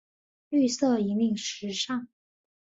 [0.49, 2.07] 绿色引领时尚。